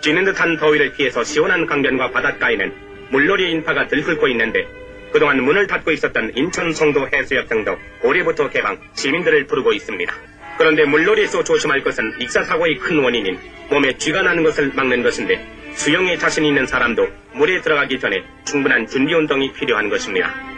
쥐는 0.00 0.24
듯한 0.24 0.56
더위를 0.56 0.92
피해서 0.92 1.24
시원한 1.24 1.66
강변과 1.66 2.10
바닷가에는 2.12 2.72
물놀이 3.10 3.50
인파가 3.50 3.88
들끓고 3.88 4.28
있는데 4.28 4.66
그동안 5.12 5.42
문을 5.42 5.66
닫고 5.66 5.90
있었던 5.92 6.32
인천 6.34 6.72
송도 6.72 7.08
해수욕 7.12 7.48
등도 7.48 7.76
올해부터 8.02 8.50
개방, 8.50 8.78
시민들을 8.94 9.46
부르고 9.46 9.72
있습니다. 9.72 10.14
그런데 10.58 10.84
물놀이에서 10.84 11.44
조심할 11.44 11.82
것은 11.82 12.20
익사사고의 12.20 12.78
큰 12.78 13.02
원인인 13.02 13.38
몸에 13.70 13.96
쥐가 13.96 14.22
나는 14.22 14.42
것을 14.44 14.72
막는 14.74 15.02
것인데 15.02 15.72
수영에 15.74 16.18
자신 16.18 16.44
있는 16.44 16.66
사람도 16.66 17.08
물에 17.34 17.60
들어가기 17.60 18.00
전에 18.00 18.22
충분한 18.44 18.86
준비 18.88 19.14
운동이 19.14 19.52
필요한 19.52 19.88
것입니다. 19.88 20.57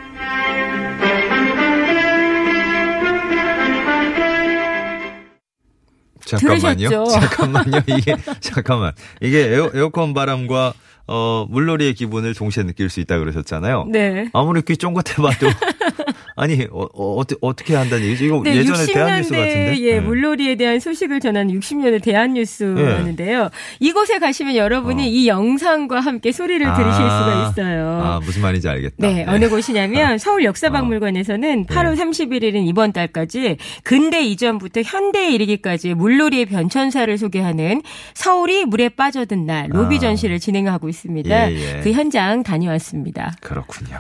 잠깐만요. 6.39 6.89
들으셨죠? 6.89 7.05
잠깐만요. 7.21 7.83
이게 7.87 8.17
잠깐만. 8.41 8.93
이게 9.21 9.53
에어, 9.55 9.71
에어 9.75 9.89
컨 9.91 10.15
바람과 10.15 10.73
어 11.07 11.47
물놀이의 11.51 11.95
기분을 11.95 12.35
동시에 12.35 12.63
느낄 12.65 12.89
수 12.89 13.01
있다 13.01 13.19
그러셨잖아요. 13.19 13.87
네. 13.91 14.29
아무리 14.33 14.63
귀 14.63 14.77
쫑긋해봐도 14.77 15.49
아니 16.41 16.67
어, 16.73 16.87
어, 16.95 17.55
어떻게 17.55 17.75
한다는 17.75 18.07
얘기죠? 18.07 18.25
이거 18.25 18.41
네, 18.43 18.57
예전에 18.57 18.79
60년대 18.79 18.95
대한뉴스 18.95 19.31
같은데. 19.31 19.79
예, 19.81 19.93
네. 19.93 20.01
물놀이에 20.01 20.55
대한 20.55 20.81
소식을 20.81 21.21
전하는 21.21 21.61
60년대 21.61 22.03
대한뉴스였는데요. 22.03 23.51
이곳에 23.79 24.19
가시면 24.19 24.57
여러분이 24.57 25.03
어. 25.03 25.07
이 25.07 25.29
영상과 25.29 26.01
함께 26.01 26.33
소리를 26.33 26.67
아. 26.67 26.75
들으실 26.79 27.03
수가 27.03 27.51
있어요. 27.51 28.01
아 28.03 28.21
무슨 28.25 28.41
말인지 28.41 28.67
알겠다. 28.71 28.95
네, 28.97 29.27
어느 29.29 29.51
곳이냐면 29.51 30.17
서울 30.19 30.45
역사박물관에서는 30.45 31.67
8월 31.67 31.99
31일인 31.99 32.67
이번 32.67 32.95
달까지 32.95 33.59
근대 33.85 34.23
이전부터 34.23 34.81
현대에 34.81 35.33
이르기까지 35.33 35.93
물놀이의 35.93 36.47
변천사를 36.47 37.19
소개하는 37.19 37.83
서울이 38.15 38.65
물에 38.65 38.89
빠져든 38.89 39.45
날 39.45 39.69
로비 39.69 39.97
아. 39.97 39.99
전시를 39.99 40.41
진행하고 40.41 40.89
있습니다. 40.89 41.53
예, 41.53 41.55
예. 41.55 41.81
그 41.83 41.93
현장 41.93 42.43
다녀왔습니다. 42.43 43.37
그렇군요. 43.43 43.99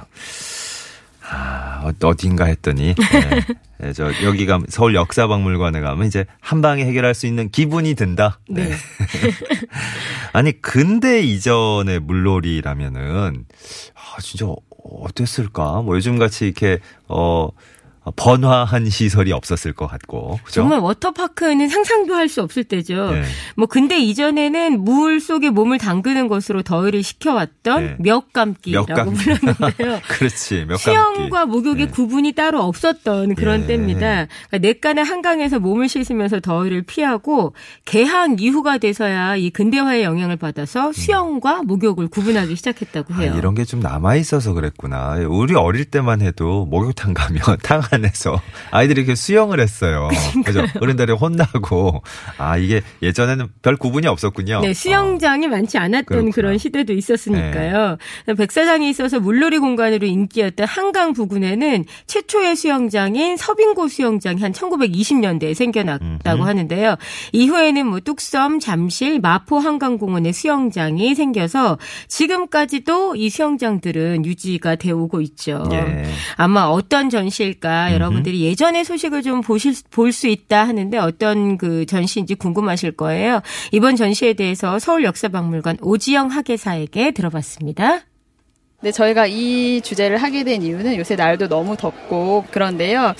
아, 1.31 1.83
어- 1.85 2.07
어딘가 2.07 2.45
했더니 2.47 2.95
네. 2.95 2.95
네, 3.79 3.93
저 3.93 4.11
여기 4.25 4.47
가면 4.47 4.67
서울 4.69 4.95
역사박물관에 4.95 5.81
가면 5.81 6.07
이제 6.07 6.27
한 6.41 6.61
방에 6.61 6.85
해결할 6.85 7.15
수 7.15 7.27
있는 7.27 7.51
기분이 7.51 7.95
든다. 7.95 8.41
네. 8.49 8.71
아니 10.33 10.61
근대 10.61 11.21
이전의 11.21 12.01
물놀이라면은 12.01 13.47
아 13.95 14.21
진짜 14.21 14.47
어땠을까? 14.83 15.83
뭐 15.83 15.97
요즘 15.97 16.19
같이 16.19 16.47
이렇게 16.47 16.79
어 17.09 17.49
번화한 18.16 18.88
시설이 18.88 19.33
없었을 19.33 19.73
것 19.73 19.87
같고 19.87 20.38
그죠? 20.45 20.62
정말 20.62 20.80
워터파크는 20.80 21.69
상상도 21.69 22.14
할 22.14 22.30
수 22.30 22.42
없을 22.42 22.62
때죠. 22.62 23.11
네. 23.11 23.25
뭐 23.57 23.66
근데 23.66 23.99
이전에는 23.99 24.85
물 24.85 25.19
속에 25.21 25.50
몸을 25.50 25.78
담그는 25.78 26.28
것으로 26.28 26.62
더위를 26.62 27.02
식혀왔던 27.02 27.83
네. 27.85 27.97
몇감기라고 27.99 28.87
몇감기. 28.87 29.16
불렀는데요. 29.16 30.00
그렇지 30.09 30.64
몇 30.69 30.76
수영과 30.76 31.47
목욕의 31.47 31.87
네. 31.87 31.90
구분이 31.92 32.33
따로 32.33 32.62
없었던 32.62 33.35
그런 33.35 33.62
예. 33.62 33.66
때입니다. 33.66 34.26
그러니까 34.49 34.59
내가는 34.59 35.04
한강에서 35.04 35.59
몸을 35.59 35.88
씻으면서 35.88 36.38
더위를 36.38 36.83
피하고 36.83 37.52
개항 37.85 38.37
이후가 38.38 38.78
돼서야 38.78 39.35
이 39.35 39.50
근대화의 39.50 40.04
영향을 40.04 40.37
받아서 40.37 40.92
수영과 40.92 41.62
목욕을 41.64 42.07
구분하기 42.09 42.54
시작했다고 42.54 43.14
아, 43.14 43.19
해요. 43.19 43.35
이런 43.37 43.54
게 43.57 43.64
좀 43.64 43.80
남아 43.80 44.16
있어서 44.16 44.52
그랬구나. 44.52 45.16
우리 45.28 45.54
어릴 45.54 45.85
때만 45.85 46.23
해도 46.23 46.66
목욕탕 46.66 47.14
가면 47.14 47.42
탕 47.62 47.80
안에서 47.90 48.40
아이들이 48.70 49.02
이렇게 49.02 49.14
수영을 49.14 49.61
했어요. 49.61 50.09
그죠? 50.44 50.64
어른들이 50.80 51.12
혼나고 51.12 52.02
아 52.38 52.56
이게 52.56 52.82
예전에는 53.02 53.49
별 53.62 53.76
구분이 53.76 54.06
없었군요. 54.06 54.61
네, 54.61 54.75
수영장이 54.75 55.49
많지 55.49 55.78
않았던 55.78 56.04
그렇구나. 56.04 56.30
그런 56.35 56.59
시대도 56.59 56.92
있었으니까요. 56.92 57.97
백사장에 58.37 58.88
있어서 58.90 59.20
물놀이 59.20 59.59
공간으로 59.59 60.06
인기였던 60.06 60.66
한강 60.66 61.12
부근에는 61.12 61.85
최초의 62.06 62.56
수영장인 62.56 63.37
서빙고 63.37 63.88
수영장이 63.88 64.40
한 64.40 64.52
1920년대에 64.52 65.54
생겨났다고 65.54 66.38
음흠. 66.38 66.49
하는데요. 66.49 66.97
이후에는 67.32 67.87
뭐 67.87 68.00
뚝섬, 68.00 68.61
잠실, 68.61 69.20
마포 69.20 69.59
한강공원의 69.59 70.32
수영장이 70.32 71.14
생겨서 71.14 71.78
지금까지도 72.09 73.16
이 73.16 73.30
수영장들은 73.30 74.25
유지가 74.25 74.76
되어 74.76 74.97
오고 74.97 75.20
있죠. 75.23 75.64
예. 75.73 76.04
아마 76.37 76.64
어떤 76.64 77.11
전시일까 77.11 77.80
보니까 77.89 77.95
여러분들이 77.95 78.43
예전의 78.45 78.85
소식을 78.85 79.23
좀 79.23 79.41
보실 79.41 79.75
볼 79.91 80.11
수 80.13 80.27
있다 80.27 80.67
하는데 80.67 80.99
어떤 80.99 81.57
그 81.57 81.87
전시인지 81.87 82.35
궁금하실 82.35 82.93
거예요. 82.93 83.41
이번 83.73 83.97
전시에 83.97 84.33
대해서 84.35 84.79
서울 84.79 85.05
역사박물관 85.05 85.79
오지영 85.81 86.29
학예사에게 86.29 87.13
들어봤습니다. 87.13 88.01
네, 88.83 88.91
저희가 88.93 89.27
이 89.27 89.81
주제를 89.83 90.17
하게 90.17 90.43
된 90.43 90.63
이유는 90.63 90.97
요새 90.97 91.15
날도 91.15 91.49
너무 91.49 91.77
덥고 91.77 92.47
그런데요. 92.51 93.15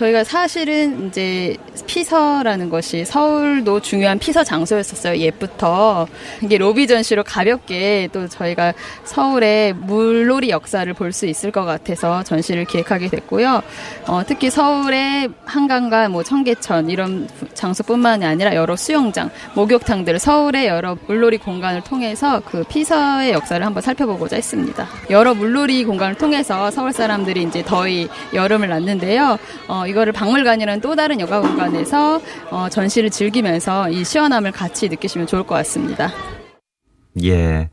저희가 0.00 0.24
사실은 0.24 1.08
이제 1.08 1.56
피서라는 1.86 2.70
것이 2.70 3.04
서울도 3.04 3.80
중요한 3.80 4.18
피서 4.18 4.42
장소였었어요. 4.42 5.18
옛부터. 5.18 6.06
이게 6.42 6.56
로비 6.56 6.86
전시로 6.86 7.22
가볍게 7.22 8.08
또 8.10 8.26
저희가 8.26 8.72
서울의 9.04 9.74
물놀이 9.74 10.48
역사를 10.50 10.90
볼 10.94 11.10
수 11.10 11.26
있을 11.26 11.50
것 11.50 11.64
같아서 11.64 12.22
전시를 12.22 12.64
기획하게 12.66 13.08
됐고요. 13.08 13.62
어, 14.06 14.22
특히 14.24 14.48
서울의 14.48 15.28
한강과 15.44 16.08
뭐 16.08 16.22
청계천 16.22 16.88
이런 16.88 17.28
장소뿐만이 17.52 18.24
아니라 18.24 18.54
여러 18.54 18.76
수영장, 18.76 19.28
목욕탕들, 19.54 20.20
서울의 20.20 20.68
여러 20.68 20.96
물놀이 21.08 21.38
공간을 21.38 21.82
통해서 21.82 22.40
그 22.46 22.62
피서의 22.62 23.32
역사를 23.32 23.64
한번 23.66 23.82
살펴보고자 23.82 24.36
했습니다. 24.36 24.86
여러 25.10 25.34
물놀이 25.34 25.84
공간을 25.84 26.14
통해서 26.14 26.70
서울 26.70 26.92
사람들이 26.92 27.42
이제 27.42 27.64
더위 27.64 28.08
여름을 28.32 28.68
났는데요. 28.68 29.36
어, 29.66 29.84
이거를 29.90 30.12
박물관이라는 30.12 30.80
또 30.80 30.96
다른 30.96 31.20
여가 31.20 31.40
공간에서 31.40 32.20
어, 32.50 32.68
전시를 32.68 33.10
즐기면서 33.10 33.90
이 33.90 34.04
시원함을 34.04 34.52
같이 34.52 34.88
느끼시면 34.88 35.26
좋을 35.26 35.42
것 35.42 35.54
같습니다. 35.56 36.10
예. 37.22 37.68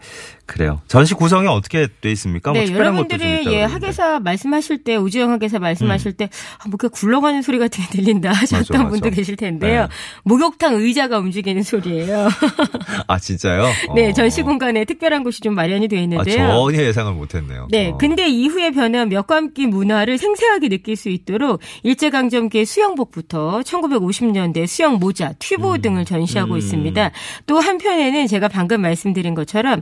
그래요. 0.47 0.81
전시 0.87 1.13
구성이 1.13 1.47
어떻게 1.47 1.87
돼 2.01 2.09
있습니까? 2.13 2.51
뭐 2.51 2.59
네, 2.59 2.67
좀 2.67 2.77
여러분들이 2.77 3.43
예. 3.47 3.63
학예사 3.63 4.21
말씀하실 4.21 4.83
때 4.85 4.95
우주영 4.95 5.29
학예사 5.33 5.59
말씀하실 5.59 6.13
때 6.13 6.29
아, 6.59 6.63
뭔가 6.67 6.87
굴러가는 6.87 7.41
소리 7.41 7.59
같은 7.59 7.83
게 7.83 7.89
들린다 7.89 8.31
하셨던 8.31 8.59
맞아, 8.59 8.83
맞아. 8.83 8.89
분도 8.89 9.09
계실 9.09 9.35
텐데요. 9.35 9.81
네. 9.81 9.87
목욕탕 10.23 10.75
의자가 10.75 11.19
움직이는 11.19 11.63
소리예요. 11.63 12.29
아 13.07 13.19
진짜요? 13.19 13.65
네, 13.93 14.09
어. 14.09 14.13
전시 14.13 14.41
공간에 14.41 14.85
특별한 14.85 15.23
곳이 15.23 15.41
좀 15.41 15.53
마련이 15.53 15.89
되어 15.89 15.99
아, 15.99 16.03
있는데요. 16.03 16.47
전혀 16.47 16.81
예상을 16.81 17.11
못했네요. 17.13 17.67
네, 17.69 17.89
어. 17.89 17.97
근데 17.97 18.27
이후에 18.29 18.71
변한 18.71 19.09
몇감기 19.09 19.67
문화를 19.67 20.17
생생하게 20.17 20.69
느낄 20.69 20.95
수 20.95 21.09
있도록 21.09 21.59
일제강점기의 21.83 22.65
수영복부터 22.65 23.61
1950년대 23.65 24.65
수영 24.65 24.97
모자, 24.99 25.33
튜브 25.39 25.81
등을 25.81 26.05
전시하고 26.05 26.53
음. 26.53 26.57
있습니다. 26.57 27.11
또 27.45 27.59
한편에는 27.59 28.27
제가 28.27 28.47
방금 28.47 28.81
말씀드린 28.81 29.35
것처럼 29.35 29.81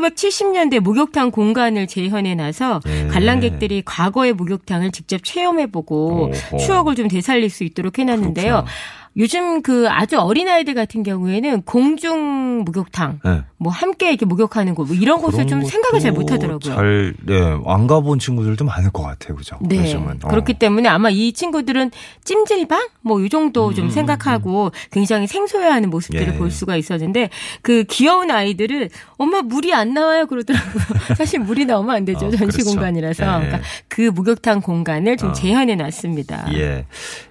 1970년대 0.00 0.80
목욕탕 0.80 1.30
공간을 1.30 1.86
재현해 1.86 2.34
놔서 2.34 2.80
예. 2.86 3.08
관람객들이 3.08 3.82
과거의 3.84 4.32
목욕탕을 4.32 4.92
직접 4.92 5.22
체험해보고 5.24 6.30
오호. 6.50 6.58
추억을 6.58 6.94
좀 6.94 7.08
되살릴 7.08 7.50
수 7.50 7.64
있도록 7.64 7.98
해놨는데요. 7.98 8.64
그렇구나. 8.64 8.72
요즘 9.16 9.62
그 9.62 9.88
아주 9.88 10.18
어린 10.18 10.48
아이들 10.48 10.74
같은 10.74 11.02
경우에는 11.02 11.62
공중 11.62 12.64
목욕탕, 12.64 13.20
네. 13.24 13.42
뭐 13.58 13.72
함께 13.72 14.08
이렇게 14.10 14.24
목욕하는 14.26 14.74
곳, 14.74 14.86
뭐 14.86 14.96
이런 14.96 15.20
곳을 15.20 15.46
좀 15.46 15.64
생각을 15.64 16.00
잘 16.00 16.12
못하더라고요. 16.12 16.58
잘, 16.60 17.14
네, 17.24 17.40
안 17.66 17.86
가본 17.86 18.18
친구들도 18.18 18.64
많을 18.64 18.90
것 18.90 19.02
같아요, 19.02 19.36
그죠? 19.36 19.58
네. 19.62 19.78
요즘은. 19.80 20.20
어. 20.22 20.28
그렇기 20.28 20.54
때문에 20.54 20.88
아마 20.88 21.10
이 21.10 21.32
친구들은 21.32 21.90
찜질방 22.24 22.88
뭐 23.02 23.20
이 23.20 23.28
정도 23.28 23.74
좀 23.74 23.86
음, 23.86 23.90
생각하고 23.90 24.72
굉장히 24.90 25.26
생소해하는 25.26 25.90
모습들을 25.90 26.34
예. 26.34 26.38
볼 26.38 26.50
수가 26.50 26.76
있었는데 26.76 27.30
그 27.62 27.84
귀여운 27.84 28.30
아이들은 28.30 28.88
엄마 29.18 29.42
물이 29.42 29.74
안 29.74 29.92
나와요 29.94 30.26
그러더라고요. 30.26 30.82
사실 31.16 31.40
물이 31.40 31.66
나오면 31.66 31.94
안 31.94 32.04
되죠 32.04 32.26
어, 32.26 32.30
전시 32.30 32.58
그렇죠. 32.58 32.70
공간이라서 32.70 33.22
예. 33.24 33.46
그러니까 33.46 33.60
그 33.88 34.02
목욕탕 34.02 34.60
공간을 34.62 35.16
좀 35.16 35.30
어. 35.30 35.32
재현해 35.32 35.76
놨습니다. 35.76 36.46
예. 36.54 36.86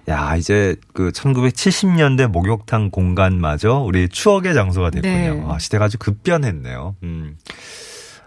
야, 0.08 0.36
이제 0.36 0.76
그 0.92 1.12
1970 1.12 1.69
년대 1.96 2.26
목욕탕 2.26 2.90
공간마저 2.90 3.74
우리 3.78 4.08
추억의 4.08 4.54
장소가 4.54 4.90
됐군요. 4.90 5.12
네. 5.12 5.44
아, 5.46 5.58
시대가 5.58 5.86
아주 5.86 5.98
급변했네요. 5.98 6.96
음. 7.02 7.36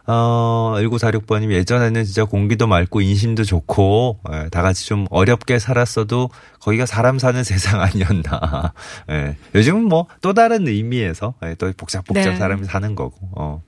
어, 0.05 0.75
1946번님 0.77 1.51
예전에는 1.51 2.03
진짜 2.03 2.25
공기도 2.25 2.67
맑고 2.67 3.01
인심도 3.01 3.43
좋고 3.43 4.19
예, 4.33 4.49
다 4.49 4.61
같이 4.61 4.85
좀 4.85 5.05
어렵게 5.09 5.59
살았어도 5.59 6.29
거기가 6.59 6.85
사람 6.85 7.19
사는 7.19 7.41
세상 7.43 7.81
아니었나. 7.81 8.73
예, 9.09 9.37
요즘은 9.55 9.83
뭐 9.83 10.07
또 10.21 10.33
다른 10.33 10.67
의미에서 10.67 11.33
예, 11.45 11.55
또 11.55 11.71
복잡복잡 11.75 12.23
네. 12.31 12.35
사람이 12.37 12.65
사는 12.65 12.95
거고. 12.95 13.29
어. 13.35 13.61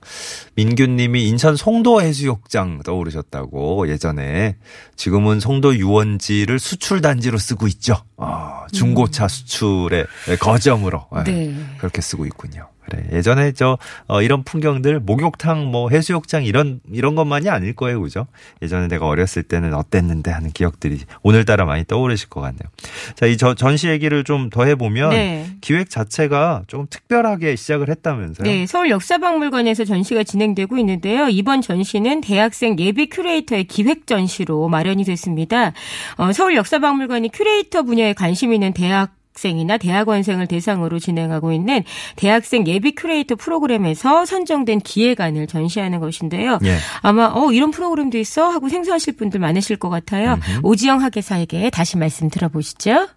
민규님이 0.54 1.28
인천 1.28 1.54
송도 1.56 2.00
해수욕장 2.00 2.80
떠오르셨다고 2.82 3.88
예전에 3.88 4.56
지금은 4.96 5.40
송도 5.40 5.76
유원지를 5.76 6.58
수출 6.58 7.00
단지로 7.02 7.36
쓰고 7.38 7.66
있죠. 7.68 7.96
어, 8.16 8.64
중고차 8.72 9.28
수출의 9.28 10.06
거점으로 10.40 11.06
예, 11.18 11.22
네. 11.24 11.54
그렇게 11.78 12.00
쓰고 12.00 12.24
있군요. 12.26 12.68
그래 12.88 13.04
예전에 13.12 13.52
저 13.52 13.78
어, 14.06 14.22
이런 14.22 14.42
풍경들 14.44 15.00
목욕탕 15.00 15.66
뭐 15.70 15.88
해수욕장 15.90 16.44
이런 16.44 16.80
이런 16.92 17.14
것만이 17.14 17.48
아닐 17.48 17.74
거예요, 17.74 18.00
그죠? 18.00 18.26
예전에 18.62 18.88
내가 18.88 19.06
어렸을 19.06 19.42
때는 19.42 19.74
어땠는데 19.74 20.30
하는 20.30 20.50
기억들이 20.52 21.00
오늘따라 21.22 21.64
많이 21.64 21.84
떠오르실 21.84 22.28
것 22.28 22.40
같네요. 22.40 22.68
자, 23.16 23.26
이 23.26 23.36
저 23.36 23.54
전시 23.54 23.88
얘기를 23.88 24.22
좀 24.24 24.48
더 24.50 24.64
해 24.64 24.74
보면 24.76 25.10
네. 25.10 25.46
기획 25.60 25.90
자체가 25.90 26.62
좀 26.68 26.86
특별하게 26.88 27.56
시작을 27.56 27.88
했다면서요? 27.90 28.46
네, 28.48 28.66
서울 28.66 28.90
역사박물관에서 28.90 29.84
전시가 29.84 30.22
진행되고 30.22 30.78
있는데요. 30.78 31.28
이번 31.28 31.60
전시는 31.62 32.20
대학생 32.20 32.78
예비 32.78 33.08
큐레이터의 33.08 33.64
기획 33.64 34.06
전시로 34.06 34.68
마련이 34.68 35.04
됐습니다. 35.04 35.72
어, 36.16 36.32
서울 36.32 36.54
역사박물관이 36.56 37.30
큐레이터 37.32 37.82
분야에 37.82 38.12
관심 38.12 38.52
있는 38.52 38.72
대학생이나 38.72 39.76
대학원생을 39.78 40.46
대상으로 40.46 40.98
진행하고 40.98 41.52
있는 41.52 41.82
대학생 42.16 42.66
예비 42.66 42.94
큐레이터 42.94 43.36
프로그램에서 43.36 44.24
선정된 44.24 44.80
기획안을 44.80 45.46
전시하는 45.46 46.00
것인데요. 46.00 46.58
예. 46.64 46.76
아마 47.02 47.30
어 47.34 47.52
이런 47.52 47.70
프로그램도 47.70 48.18
있어 48.18 48.48
하고 48.48 48.68
생소하실 48.68 49.16
분들 49.16 49.40
많으실 49.40 49.76
것 49.76 49.88
같아요. 49.88 50.38
오지영 50.62 51.02
학예사에게 51.02 51.70
다시 51.70 51.96
말씀 51.96 52.28
들어보시죠. 52.28 53.08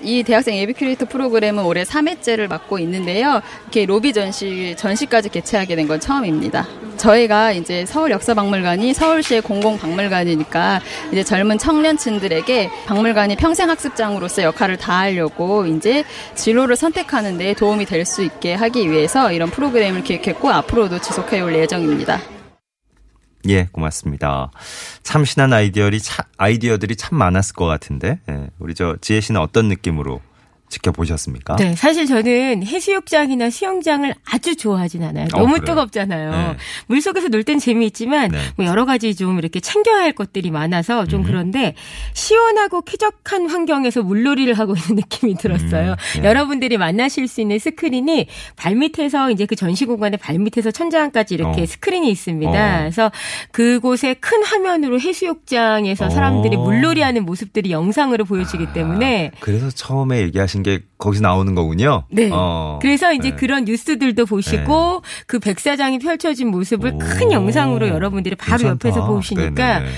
이 0.00 0.22
대학생 0.22 0.56
예비 0.56 0.72
큐레이터 0.72 1.06
프로그램은 1.06 1.64
올해 1.64 1.84
3회째를 1.84 2.48
맞고 2.48 2.78
있는데요. 2.80 3.40
이렇게 3.64 3.86
로비 3.86 4.12
전시, 4.12 4.74
전시까지 4.76 5.28
개최하게 5.28 5.76
된 5.76 5.82
건 5.86 6.00
처음입니다. 6.00 6.66
저희가 6.96 7.50
이제 7.52 7.84
서울 7.86 8.12
역사박물관이 8.12 8.94
서울시의 8.94 9.40
공공박물관이니까 9.42 10.80
이제 11.10 11.24
젊은 11.24 11.58
청년층들에게 11.58 12.70
박물관이 12.86 13.34
평생학습장으로서 13.36 14.42
역할을 14.44 14.76
다하려고 14.76 15.66
이제 15.66 16.04
진로를 16.36 16.76
선택하는 16.76 17.38
데 17.38 17.54
도움이 17.54 17.86
될 17.86 18.06
수 18.06 18.22
있게 18.22 18.54
하기 18.54 18.90
위해서 18.90 19.32
이런 19.32 19.50
프로그램을 19.50 20.02
기획했고 20.04 20.50
앞으로도 20.50 21.00
지속해 21.00 21.40
올 21.40 21.54
예정입니다. 21.54 22.20
예, 23.48 23.68
고맙습니다. 23.72 24.50
참신한 25.02 25.52
아이디어들이 25.52 26.00
참, 26.00 26.24
아이디어들이 26.36 26.96
참 26.96 27.18
많았을 27.18 27.54
것 27.54 27.66
같은데, 27.66 28.20
예, 28.30 28.48
우리 28.58 28.74
저 28.74 28.96
지혜 29.00 29.20
씨는 29.20 29.40
어떤 29.40 29.68
느낌으로 29.68 30.20
지켜보셨습니까? 30.72 31.56
네, 31.56 31.74
사실 31.76 32.06
저는 32.06 32.64
해수욕장이나 32.66 33.50
수영장을 33.50 34.12
아주 34.24 34.56
좋아하진 34.56 35.02
않아요. 35.04 35.26
어, 35.34 35.38
너무 35.38 35.54
그래요? 35.54 35.64
뜨겁잖아요. 35.66 36.30
네. 36.30 36.56
물 36.86 37.00
속에서 37.00 37.28
놀 37.28 37.42
땐 37.44 37.58
재미있지만 37.58 38.30
네. 38.30 38.38
뭐 38.56 38.66
여러 38.66 38.84
가지 38.84 39.14
좀 39.16 39.38
이렇게 39.38 39.58
챙겨야 39.60 39.96
할 40.02 40.12
것들이 40.12 40.50
많아서 40.52 41.06
좀 41.06 41.22
음. 41.22 41.26
그런데 41.26 41.74
시원하고 42.14 42.82
쾌적한 42.82 43.50
환경에서 43.50 44.02
물놀이를 44.02 44.54
하고 44.54 44.74
있는 44.78 44.96
느낌이 44.96 45.34
들었어요. 45.36 45.92
음, 45.92 46.22
예. 46.22 46.28
여러분들이 46.28 46.76
만나실 46.78 47.26
수 47.28 47.40
있는 47.40 47.58
스크린이 47.58 48.26
발밑에서 48.56 49.30
이제 49.32 49.44
그 49.46 49.56
전시 49.56 49.84
공간의 49.86 50.18
발밑에서 50.18 50.70
천장까지 50.70 51.34
이렇게 51.34 51.62
어. 51.62 51.66
스크린이 51.66 52.10
있습니다. 52.10 52.50
어. 52.52 52.78
그래서 52.80 53.10
그곳에 53.50 54.14
큰 54.14 54.42
화면으로 54.44 55.00
해수욕장에서 55.00 56.10
사람들이 56.10 56.56
어. 56.56 56.60
물놀이하는 56.60 57.24
모습들이 57.24 57.70
영상으로 57.72 58.24
보여지기 58.24 58.72
때문에 58.72 59.32
아, 59.34 59.36
그래서 59.40 59.68
처음에 59.70 60.20
얘기하신 60.22 60.61
게 60.62 60.80
거기서 60.98 61.22
나오는 61.22 61.54
거군요. 61.54 62.04
네. 62.10 62.30
어, 62.32 62.78
그래서 62.80 63.12
이제 63.12 63.30
네. 63.30 63.36
그런 63.36 63.64
뉴스들도 63.64 64.26
보시고 64.26 65.02
그 65.26 65.38
백사장이 65.38 65.98
펼쳐진 65.98 66.48
모습을 66.48 66.92
오, 66.94 66.98
큰 66.98 67.32
영상으로 67.32 67.88
여러분들이 67.88 68.36
바로 68.36 68.58
괜찮다. 68.58 68.88
옆에서 68.88 69.06
보시니까 69.06 69.78
네네네. 69.80 69.92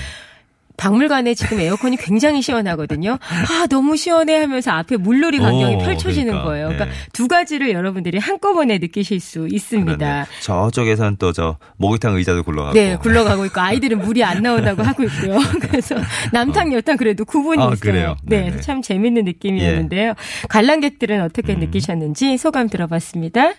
박물관에 0.77 1.35
지금 1.35 1.59
에어컨이 1.59 1.97
굉장히 1.97 2.41
시원하거든요. 2.41 3.19
아, 3.21 3.67
너무 3.69 3.95
시원해 3.97 4.37
하면서 4.37 4.71
앞에 4.71 4.97
물놀이 4.97 5.37
광경이 5.39 5.75
오, 5.75 5.77
펼쳐지는 5.79 6.27
그러니까, 6.27 6.43
거예요. 6.49 6.67
그러니까 6.69 6.85
네. 6.85 6.91
두 7.13 7.27
가지를 7.27 7.71
여러분들이 7.71 8.17
한꺼번에 8.17 8.77
느끼실 8.79 9.19
수 9.19 9.47
있습니다. 9.47 9.97
그러네. 9.97 10.25
저쪽에서는 10.41 11.17
또 11.17 11.35
저 11.35 11.57
목욕탕 11.77 12.15
의자도 12.15 12.43
굴러가고. 12.43 12.73
네, 12.73 12.95
굴러가고 12.95 13.45
있고 13.47 13.59
아이들은 13.59 13.99
물이 13.99 14.23
안 14.23 14.41
나온다고 14.41 14.83
하고 14.83 15.03
있고요. 15.03 15.37
그래서 15.59 15.95
남탕 16.31 16.71
여탕 16.71 16.95
그래도 16.95 17.25
구분이 17.25 17.61
아, 17.61 17.65
있어요. 17.73 17.77
그래요? 17.79 18.15
네. 18.23 18.53
예. 18.55 18.61
참 18.61 18.81
재밌는 18.81 19.25
느낌이었는데요. 19.25 20.13
관람객들은 20.47 21.21
어떻게 21.21 21.55
음. 21.55 21.59
느끼셨는지 21.59 22.37
소감 22.37 22.69
들어봤습니다. 22.69 23.53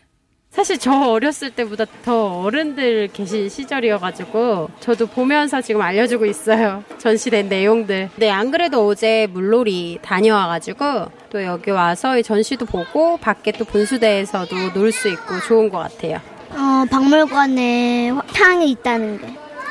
사실 0.57 0.79
저 0.79 0.91
어렸을 1.11 1.51
때보다 1.51 1.85
더 2.03 2.41
어른들 2.41 3.09
계신 3.13 3.47
시절이어가지고 3.51 4.71
저도 4.81 5.07
보면서 5.07 5.61
지금 5.61 5.83
알려주고 5.83 6.25
있어요. 6.25 6.83
전시된 6.97 7.51
내용들. 7.51 8.09
네, 8.17 8.31
안 8.31 8.51
그래도 8.51 8.87
어제 8.87 9.27
물놀이 9.31 9.99
다녀와가지고 10.01 11.07
또 11.29 11.45
여기 11.45 11.71
와서 11.71 12.17
이 12.19 12.23
전시도 12.23 12.65
보고 12.65 13.19
밖에 13.19 13.53
또 13.53 13.67
분수대에서도 13.67 14.73
놀 14.73 14.93
수 14.93 15.09
있고 15.09 15.39
좋은 15.47 15.69
것 15.69 15.77
같아요. 15.79 16.21
어, 16.53 16.87
박물관에 16.91 18.13
향이 18.35 18.71
있다는 18.71 19.21
게 19.21 19.27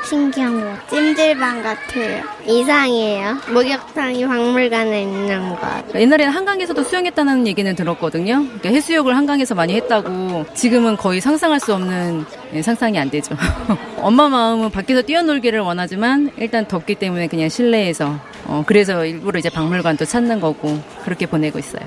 신기한 0.06 0.60
것. 0.60 0.88
찜질방 0.88 1.62
같아요. 1.62 2.22
이상해요. 2.46 3.36
목욕탕이 3.52 4.24
박물관에 4.24 5.02
있는 5.02 5.56
것. 5.56 5.94
옛날에는 5.94 6.32
한강에서도 6.32 6.80
수영했다는 6.84 7.46
얘기는 7.48 7.74
들었거든요. 7.74 8.44
그러니까 8.44 8.68
해수욕을 8.68 9.16
한강에서 9.16 9.56
많이 9.56 9.74
했다고 9.74 10.46
지금은 10.54 10.96
거의 10.96 11.20
상상할 11.20 11.58
수 11.58 11.74
없는 11.74 12.24
예, 12.54 12.62
상상이 12.62 12.98
안 12.98 13.10
되죠. 13.10 13.36
엄마 13.98 14.28
마음은 14.28 14.70
밖에서 14.70 15.02
뛰어놀기를 15.02 15.58
원하지만 15.60 16.30
일단 16.36 16.68
덥기 16.68 16.94
때문에 16.94 17.26
그냥 17.26 17.48
실내에서 17.48 18.20
어, 18.44 18.62
그래서 18.64 19.04
일부러 19.04 19.40
이제 19.40 19.50
박물관도 19.50 20.04
찾는 20.04 20.40
거고 20.40 20.80
그렇게 21.04 21.26
보내고 21.26 21.58
있어요. 21.58 21.84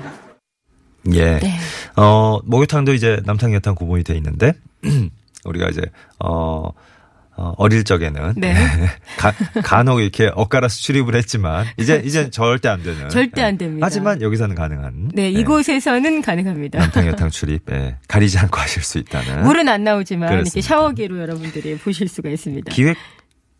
예. 1.14 1.38
네. 1.38 1.54
어, 1.96 2.38
목욕탕도 2.44 2.92
이제 2.92 3.18
남탕 3.24 3.54
여탕 3.54 3.74
구분이 3.74 4.04
돼 4.04 4.14
있는데 4.16 4.52
우리가 5.46 5.68
이제 5.70 5.80
어 6.22 6.68
어, 7.40 7.54
어릴 7.56 7.84
적에는 7.84 8.34
네. 8.36 8.54
가, 9.16 9.32
간혹 9.64 10.02
이렇게 10.02 10.30
엇갈아서 10.34 10.76
출입을 10.76 11.14
했지만 11.14 11.64
이제 11.78 12.02
이제 12.04 12.28
절대 12.28 12.68
안 12.68 12.82
되는 12.82 13.08
절대 13.08 13.42
안 13.42 13.54
예. 13.54 13.56
됩니다. 13.56 13.86
하지만 13.86 14.20
여기서는 14.20 14.54
가능한 14.54 15.12
네, 15.14 15.22
예. 15.22 15.30
이곳에서는 15.30 16.20
가능합니다. 16.20 16.78
남탕 16.78 17.06
여탕 17.06 17.30
출입 17.30 17.62
예. 17.72 17.96
가리지 18.08 18.38
않고 18.38 18.58
하실 18.58 18.82
수 18.82 18.98
있다는 18.98 19.44
물은 19.44 19.70
안 19.70 19.84
나오지만 19.84 20.28
이렇게 20.28 20.42
그렇습니다. 20.42 20.68
샤워기로 20.68 21.18
여러분들이 21.18 21.78
보실 21.78 22.08
수가 22.08 22.28
있습니다. 22.28 22.70
기획 22.74 22.98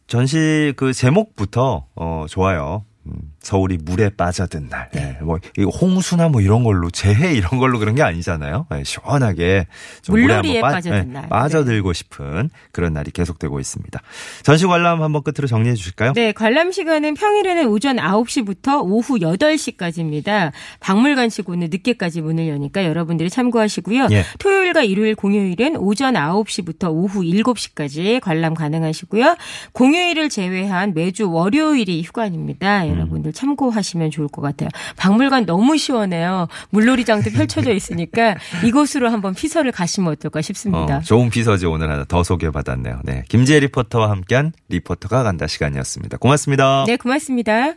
전시 0.06 0.74
그 0.76 0.92
제목부터 0.92 1.86
어 1.96 2.26
좋아요. 2.28 2.84
음, 3.06 3.12
서울이 3.40 3.78
물에 3.82 4.10
빠져든 4.10 4.68
날. 4.68 4.90
네. 4.92 5.16
예, 5.18 5.24
뭐 5.24 5.38
홍수나 5.70 6.28
뭐 6.28 6.42
이런 6.42 6.62
걸로 6.64 6.90
재해 6.90 7.32
이런 7.32 7.58
걸로 7.58 7.78
그런 7.78 7.94
게 7.94 8.02
아니잖아요. 8.02 8.66
예, 8.74 8.84
시원하게 8.84 9.66
좀 10.02 10.20
물에 10.20 10.34
한번 10.34 10.60
빠- 10.60 10.70
빠져든 10.72 10.98
예, 10.98 11.02
날. 11.04 11.28
빠져들고 11.30 11.92
싶은 11.94 12.50
그런 12.72 12.92
날이 12.92 13.10
계속되고 13.10 13.58
있습니다. 13.58 14.00
전시 14.42 14.66
관람 14.66 15.02
한번 15.02 15.22
끝으로 15.22 15.48
정리해 15.48 15.74
주실까요? 15.76 16.12
네, 16.12 16.32
관람 16.32 16.72
시간은 16.72 17.14
평일에는 17.14 17.68
오전 17.68 17.96
9시부터 17.96 18.82
오후 18.84 19.18
8시까지입니다. 19.18 20.52
박물관치고는 20.80 21.68
늦게까지 21.70 22.20
문을 22.20 22.48
여니까 22.48 22.84
여러분들이 22.84 23.30
참고하시고요. 23.30 24.08
예. 24.10 24.24
토요일과 24.38 24.82
일요일, 24.82 25.14
공휴일은 25.14 25.76
오전 25.76 26.14
9시부터 26.14 26.90
오후 26.92 27.22
7시까지 27.22 28.20
관람 28.20 28.52
가능하시고요. 28.54 29.36
공휴일을 29.72 30.28
제외한 30.28 30.92
매주 30.94 31.30
월요일이 31.30 32.02
휴관입니다. 32.02 32.89
여러분들 32.90 33.32
참고하시면 33.32 34.10
좋을 34.10 34.28
것 34.28 34.42
같아요. 34.42 34.68
박물관 34.96 35.46
너무 35.46 35.76
시원해요. 35.76 36.48
물놀이장도 36.70 37.30
펼쳐져 37.30 37.72
있으니까 37.72 38.36
이곳으로 38.64 39.10
한번 39.10 39.34
피서를 39.34 39.72
가시면 39.72 40.12
어떨까 40.12 40.42
싶습니다. 40.42 40.98
어, 40.98 41.00
좋은 41.00 41.30
비서지 41.30 41.66
오늘 41.66 41.90
하나 41.90 42.04
더 42.04 42.22
소개받았네요. 42.22 43.00
네. 43.04 43.24
김지혜 43.28 43.60
리포터와 43.60 44.10
함께한 44.10 44.52
리포터가 44.68 45.22
간다 45.22 45.46
시간이었습니다. 45.46 46.18
고맙습니다. 46.18 46.84
네, 46.86 46.96
고맙습니다. 46.96 47.74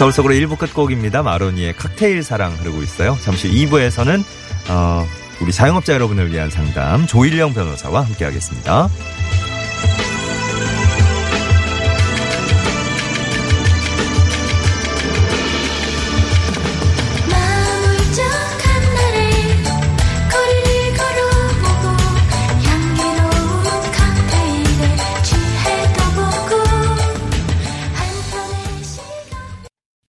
서울 0.00 0.12
속으로 0.12 0.32
1부 0.32 0.56
끝곡입니다. 0.56 1.22
마로니의 1.22 1.74
칵테일 1.74 2.22
사랑 2.22 2.54
흐르고 2.54 2.82
있어요. 2.82 3.18
잠시 3.20 3.48
후 3.48 3.54
2부에서는 3.70 4.22
어, 4.70 5.06
우리 5.42 5.52
자영업자 5.52 5.92
여러분을 5.92 6.32
위한 6.32 6.48
상담 6.48 7.06
조일령 7.06 7.52
변호사와 7.52 8.02
함께하겠습니다. 8.06 8.88